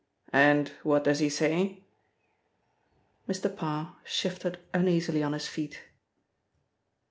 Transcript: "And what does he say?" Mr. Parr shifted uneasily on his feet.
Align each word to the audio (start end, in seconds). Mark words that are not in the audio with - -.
"And 0.33 0.69
what 0.81 1.03
does 1.03 1.19
he 1.19 1.29
say?" 1.29 1.83
Mr. 3.29 3.55
Parr 3.55 3.97
shifted 4.03 4.57
uneasily 4.73 5.21
on 5.21 5.33
his 5.33 5.47
feet. 5.47 5.79